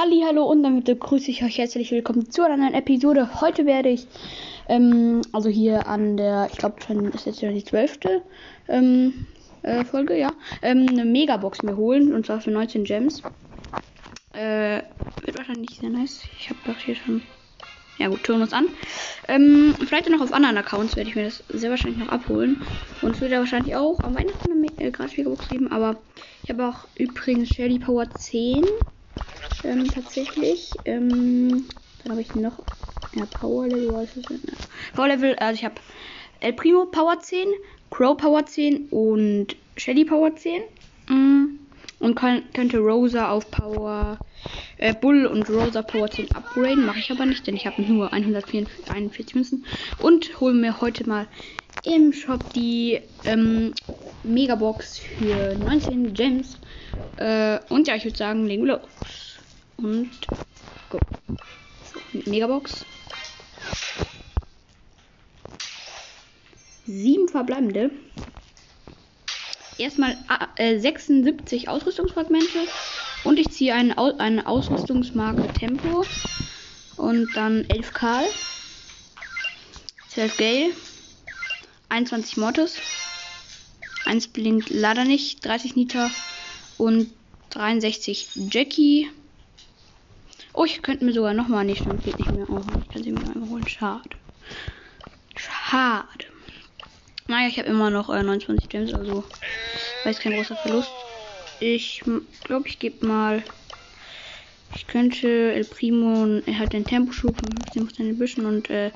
Hallo 0.00 0.44
und 0.44 0.62
damit 0.62 0.84
begrüße 0.84 1.28
ich 1.28 1.42
euch 1.42 1.58
herzlich 1.58 1.90
willkommen 1.90 2.30
zu 2.30 2.44
einer 2.44 2.56
neuen 2.56 2.74
Episode. 2.74 3.40
Heute 3.40 3.66
werde 3.66 3.88
ich, 3.88 4.06
ähm, 4.68 5.22
also 5.32 5.48
hier 5.48 5.88
an 5.88 6.16
der, 6.16 6.48
ich 6.52 6.56
glaube 6.56 6.80
schon 6.80 7.10
ist 7.10 7.26
jetzt 7.26 7.40
ja 7.40 7.50
die 7.50 7.64
zwölfte 7.64 8.22
ähm, 8.68 9.26
äh, 9.62 9.84
Folge, 9.84 10.16
ja, 10.16 10.30
ähm, 10.62 10.86
eine 10.88 11.04
Megabox 11.04 11.64
mir 11.64 11.76
holen 11.76 12.14
und 12.14 12.26
zwar 12.26 12.40
für 12.40 12.52
19 12.52 12.84
Gems. 12.84 13.22
Äh, 14.34 14.82
wird 15.24 15.36
wahrscheinlich 15.36 15.70
sehr 15.80 15.90
nice. 15.90 16.22
Ich 16.38 16.48
habe 16.48 16.60
doch 16.64 16.78
hier 16.78 16.94
schon, 16.94 17.20
ja 17.98 18.06
gut, 18.06 18.22
tun 18.22 18.36
wir 18.36 18.42
uns 18.42 18.52
an. 18.52 18.66
Ähm, 19.26 19.74
vielleicht 19.84 20.08
noch 20.10 20.20
auf 20.20 20.32
anderen 20.32 20.58
Accounts 20.58 20.94
werde 20.94 21.10
ich 21.10 21.16
mir 21.16 21.24
das 21.24 21.42
sehr 21.48 21.70
wahrscheinlich 21.70 21.98
noch 21.98 22.12
abholen 22.12 22.62
und 23.02 23.16
es 23.16 23.20
wird 23.20 23.32
ja 23.32 23.40
wahrscheinlich 23.40 23.74
auch 23.74 23.98
am 24.04 24.14
Weihnachten 24.14 24.52
eine 24.52 24.86
äh, 24.86 24.92
gratis 24.92 25.16
Megabox 25.16 25.48
geben, 25.48 25.72
aber 25.72 25.96
ich 26.44 26.50
habe 26.50 26.68
auch 26.68 26.86
übrigens 26.96 27.48
Shelly 27.48 27.80
Power 27.80 28.08
10 28.08 28.64
ähm, 29.64 29.86
tatsächlich. 29.86 30.74
Ähm, 30.84 31.66
dann 32.02 32.12
habe 32.12 32.20
ich 32.20 32.34
noch 32.34 32.58
ja, 33.14 33.26
Power 33.26 33.66
Level. 33.66 33.92
Was 33.92 34.16
ist 34.16 34.30
das? 34.30 34.40
Power 34.94 35.08
Level, 35.08 35.34
also 35.36 35.54
ich 35.54 35.64
habe 35.64 35.76
El 36.40 36.52
Primo 36.52 36.86
Power 36.86 37.18
10, 37.18 37.48
Crow 37.90 38.16
Power 38.16 38.46
10 38.46 38.88
und 38.90 39.56
Shelly 39.76 40.04
Power 40.04 40.34
10. 40.34 40.62
Mm. 41.08 41.58
Und 42.00 42.14
kann, 42.14 42.44
könnte 42.52 42.78
Rosa 42.78 43.28
auf 43.28 43.50
Power 43.50 44.18
äh, 44.76 44.94
Bull 44.94 45.26
und 45.26 45.48
Rosa 45.50 45.82
Power 45.82 46.08
10 46.08 46.32
upgraden. 46.32 46.86
Mache 46.86 47.00
ich 47.00 47.10
aber 47.10 47.26
nicht, 47.26 47.46
denn 47.46 47.56
ich 47.56 47.66
habe 47.66 47.82
nur 47.82 48.12
141 48.12 49.34
Münzen. 49.34 49.64
Und 50.00 50.40
hole 50.40 50.54
mir 50.54 50.80
heute 50.80 51.08
mal 51.08 51.26
im 51.84 52.12
Shop 52.12 52.40
die 52.54 53.00
ähm, 53.24 53.74
Megabox 54.22 54.98
für 54.98 55.56
19 55.56 56.14
Gems. 56.14 56.56
Äh, 57.16 57.58
und 57.68 57.88
ja, 57.88 57.96
ich 57.96 58.04
würde 58.04 58.16
sagen, 58.16 58.46
legen 58.46 58.64
wir 58.64 58.74
los. 58.74 59.27
Und 59.78 60.10
go. 60.90 60.98
So, 61.92 62.30
Megabox. 62.30 62.84
Sieben 66.86 67.28
verbleibende. 67.28 67.90
Erstmal 69.78 70.16
äh, 70.56 70.80
76 70.80 71.68
Ausrüstungsfragmente. 71.68 72.58
Und 73.22 73.38
ich 73.38 73.50
ziehe 73.50 73.74
einen, 73.74 73.92
eine 73.92 74.46
Ausrüstungsmarke 74.46 75.46
Tempo. 75.52 76.04
Und 76.96 77.28
dann 77.36 77.64
11 77.68 77.92
Karl. 77.92 78.24
12 80.08 80.36
Gale. 80.36 80.70
21 81.88 82.36
Mortis. 82.38 82.76
1 84.06 84.28
blinkt 84.28 84.70
leider 84.70 85.04
nicht. 85.04 85.44
30 85.44 85.76
Nita. 85.76 86.10
Und 86.78 87.12
63 87.50 88.30
Jackie. 88.50 89.08
Oh, 90.58 90.64
ich 90.64 90.82
könnte 90.82 91.04
mir 91.04 91.12
sogar 91.12 91.34
nochmal 91.34 91.64
nicht, 91.64 91.86
dann 91.86 92.00
geht 92.00 92.18
nicht 92.18 92.32
mehr. 92.32 92.50
Oh, 92.50 92.64
ich 92.82 92.90
kann 92.90 93.04
sie 93.04 93.12
mir 93.12 93.28
einfach 93.28 93.48
holen. 93.48 93.68
Schade. 93.68 94.10
Schade. 95.36 96.26
Naja, 97.28 97.46
ich 97.46 97.60
habe 97.60 97.68
immer 97.68 97.90
noch 97.90 98.10
äh, 98.10 98.24
29 98.24 98.68
Gems, 98.68 98.92
also 98.92 99.22
weiß 100.02 100.18
kein 100.18 100.32
großer 100.32 100.56
Verlust. 100.56 100.90
Ich 101.60 102.02
glaube, 102.42 102.66
ich 102.66 102.80
gebe 102.80 103.06
mal. 103.06 103.44
Ich 104.74 104.88
könnte 104.88 105.52
El 105.52 105.64
Primo, 105.64 106.40
er 106.44 106.58
hat 106.58 106.72
den 106.72 106.86
Temposchub 106.86 107.36
von 107.36 107.50
15% 107.50 108.00
in 108.00 108.18
Büschen 108.18 108.44
und 108.44 108.68
äh, 108.68 108.90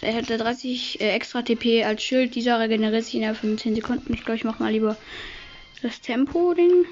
er 0.00 0.14
hat 0.14 0.28
30 0.28 1.00
äh, 1.00 1.10
extra 1.10 1.42
TP 1.42 1.84
als 1.84 2.02
Schild. 2.02 2.34
Dieser 2.34 2.58
regeneriert 2.58 3.04
sich 3.04 3.14
innerhalb 3.14 3.36
von 3.36 3.56
10 3.56 3.76
Sekunden. 3.76 4.12
Ich 4.14 4.24
glaube, 4.24 4.36
ich 4.36 4.44
mache 4.44 4.60
mal 4.60 4.72
lieber 4.72 4.96
das 5.80 6.00
Tempo-Ding. 6.00 6.86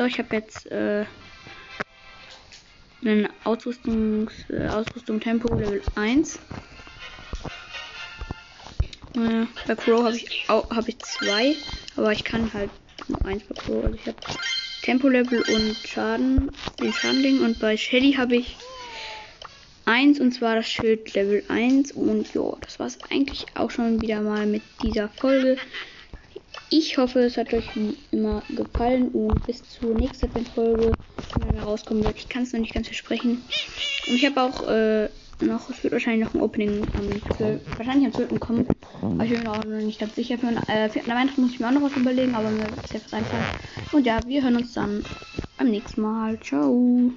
So, 0.00 0.06
ich 0.06 0.18
habe 0.18 0.34
jetzt 0.34 0.64
äh, 0.72 1.04
einen 3.02 3.28
Ausrüstungs, 3.44 4.32
äh, 4.48 4.66
Ausrüstung 4.68 5.20
Tempo 5.20 5.54
Level 5.54 5.82
1. 5.94 6.38
Äh, 9.14 9.44
bei 9.66 9.74
Crow 9.74 10.02
habe 10.02 10.16
ich 10.16 10.48
auch 10.48 10.70
habe 10.70 10.88
ich 10.88 10.98
zwei, 11.00 11.54
aber 11.96 12.12
ich 12.12 12.24
kann 12.24 12.50
halt 12.54 12.70
nur 13.08 13.22
eins 13.26 13.42
bei 13.42 13.54
Crow. 13.60 13.84
Also 13.84 13.94
ich 13.96 14.06
habe 14.06 14.16
Tempo 14.80 15.06
Level 15.06 15.42
und 15.42 15.76
Schaden, 15.86 16.50
den 16.80 16.94
Schadending 16.94 17.40
und 17.42 17.58
bei 17.58 17.76
Shelly 17.76 18.14
habe 18.14 18.36
ich 18.36 18.56
eins 19.84 20.18
und 20.18 20.32
zwar 20.32 20.54
das 20.54 20.66
Schild 20.66 21.12
Level 21.12 21.44
1 21.48 21.92
und 21.92 22.32
ja, 22.32 22.56
das 22.62 22.78
war 22.78 22.86
es 22.86 22.96
eigentlich 23.10 23.44
auch 23.54 23.70
schon 23.70 24.00
wieder 24.00 24.22
mal 24.22 24.46
mit 24.46 24.62
dieser 24.82 25.10
Folge. 25.10 25.58
Ich 26.70 26.98
hoffe, 26.98 27.20
es 27.20 27.36
hat 27.36 27.52
euch 27.52 27.74
wie 27.74 27.98
immer 28.10 28.46
gefallen 28.48 29.10
und 29.10 29.44
bis 29.44 29.68
zur 29.68 29.94
nächsten 29.94 30.46
Folge, 30.46 30.96
wenn 31.34 31.54
er 31.54 31.64
rauskommen 31.64 32.04
wird. 32.04 32.18
Ich 32.18 32.28
kann 32.28 32.44
es 32.44 32.52
noch 32.52 32.60
nicht 32.60 32.74
ganz 32.74 32.86
versprechen. 32.88 33.50
Und 34.06 34.16
ich 34.16 34.24
habe 34.26 34.42
auch 34.42 34.62
äh, 34.68 35.10
noch, 35.40 35.70
es 35.70 35.82
wird 35.82 35.92
wahrscheinlich 35.92 36.26
noch 36.26 36.34
ein 36.34 36.40
Opening 36.42 36.90
am 36.94 37.28
12, 37.30 37.62
wahrscheinlich 37.76 38.06
am 38.06 38.12
12. 38.12 38.40
kommen. 38.40 38.74
Aber 39.16 39.26
ich 39.26 39.32
bin 39.32 39.46
auch 39.48 39.64
noch 39.64 39.80
nicht 39.82 40.00
ganz 40.00 40.14
sicher. 40.16 40.38
Für, 40.38 40.48
äh, 40.68 40.90
für 40.90 41.06
Weihnachten 41.06 41.40
muss 41.42 41.52
ich 41.52 41.60
mir 41.60 41.68
auch 41.68 41.72
noch 41.72 41.82
was 41.82 41.96
überlegen, 41.96 42.34
aber 42.36 42.50
mir 42.50 42.78
ist 42.82 42.92
ja 42.92 43.00
was 43.04 43.12
einfallen. 43.12 43.50
Und 43.90 44.06
ja, 44.06 44.26
wir 44.26 44.42
hören 44.42 44.56
uns 44.56 44.72
dann 44.72 45.06
beim 45.56 45.70
nächsten 45.70 46.02
Mal. 46.02 46.40
Ciao. 46.40 47.14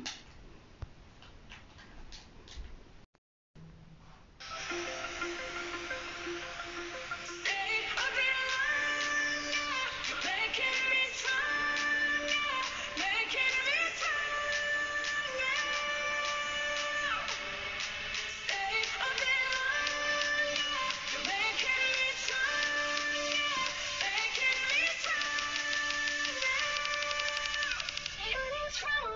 Oh, 29.01 29.09